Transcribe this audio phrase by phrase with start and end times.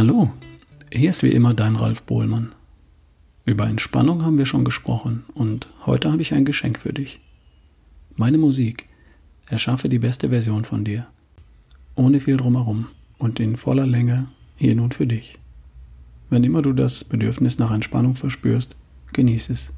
[0.00, 0.32] Hallo,
[0.90, 2.52] hier ist wie immer dein Ralf Bohlmann.
[3.44, 7.20] Über Entspannung haben wir schon gesprochen und heute habe ich ein Geschenk für dich.
[8.16, 8.88] Meine Musik.
[9.46, 11.06] Erschaffe die beste Version von dir.
[11.96, 12.86] Ohne viel drumherum
[13.18, 15.34] und in voller Länge hier nun für dich.
[16.30, 18.74] Wenn immer du das Bedürfnis nach Entspannung verspürst,
[19.12, 19.70] genieß es.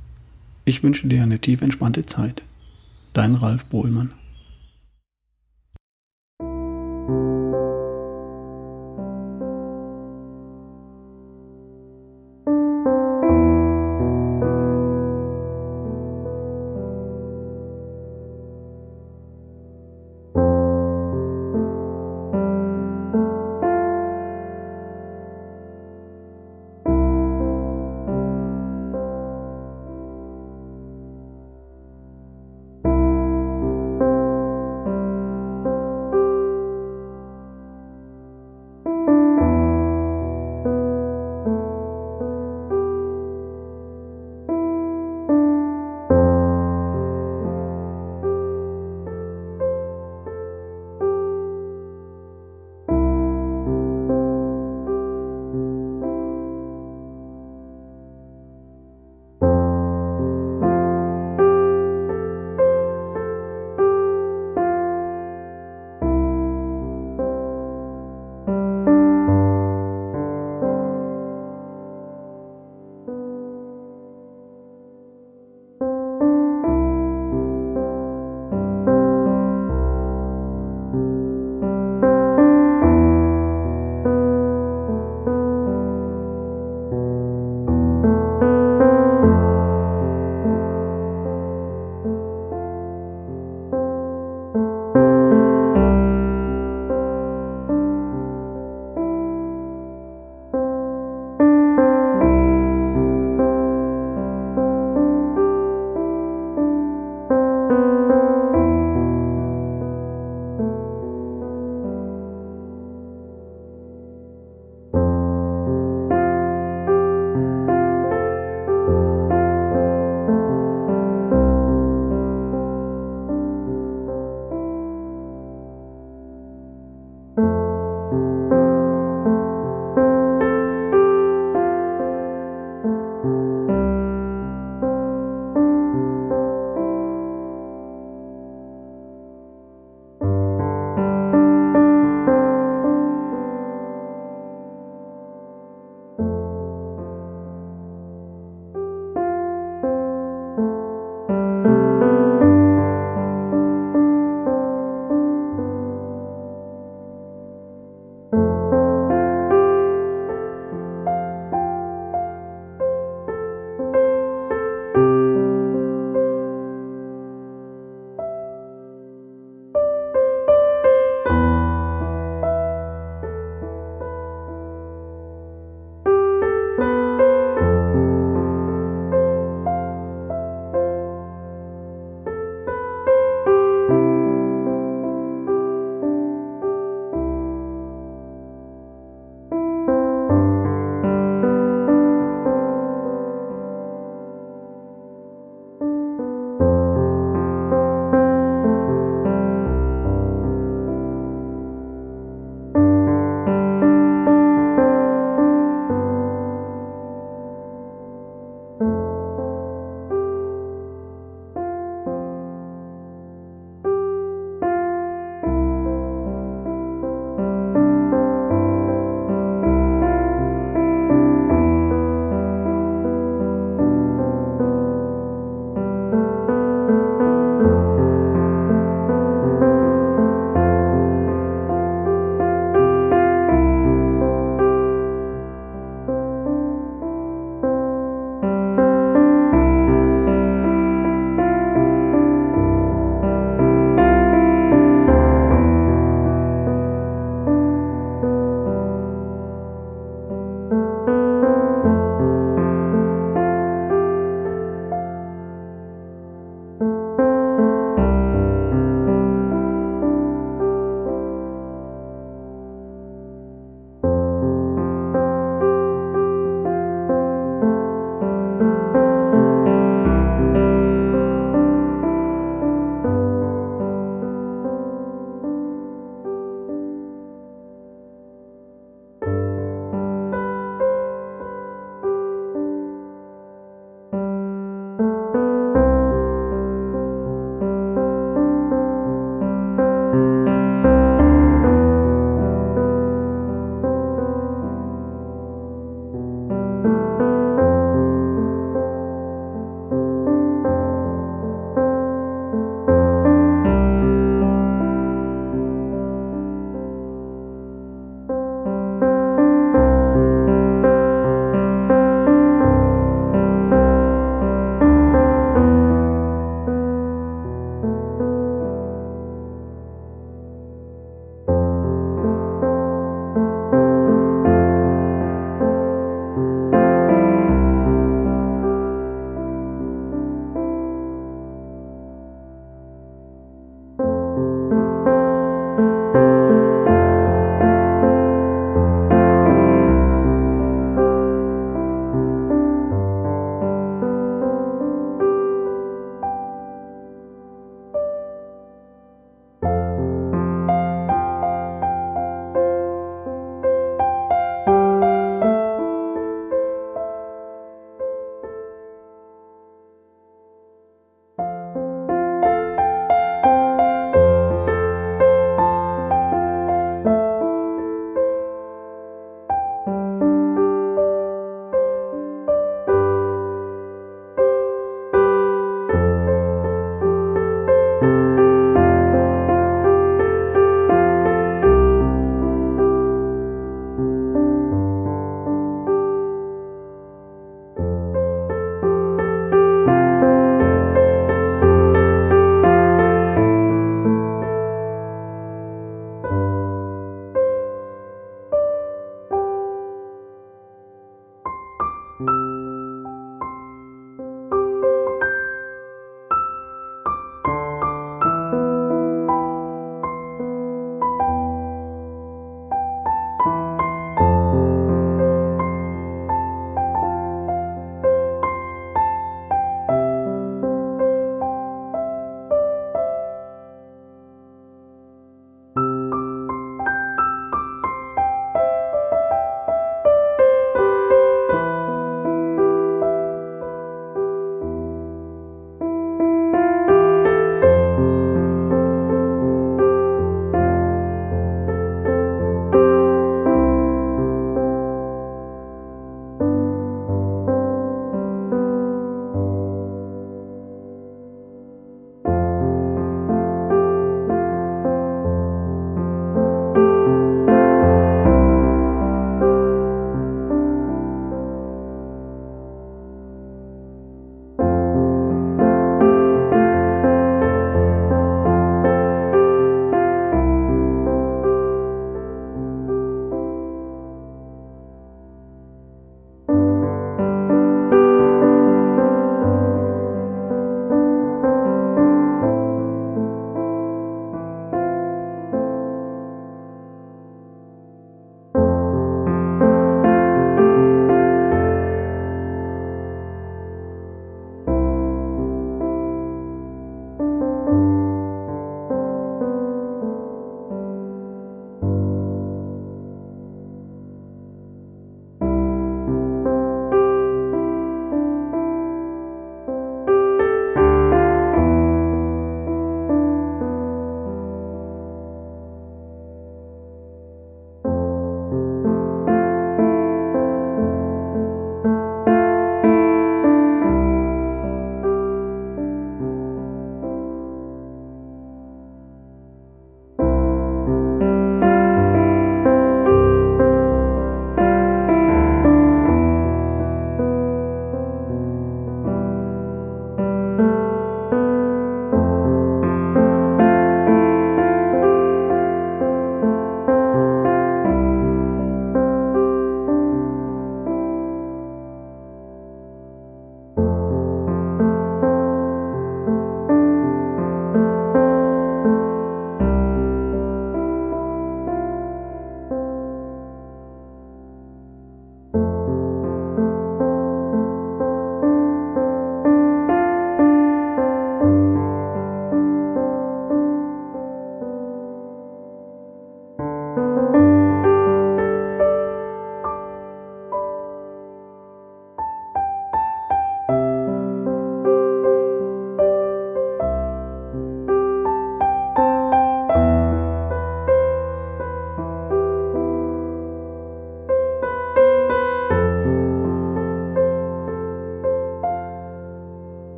[0.65, 2.45] Ich wünsche dir eine tief entspannte Zeit.
[3.13, 4.13] Dein Ralf Bohlmann.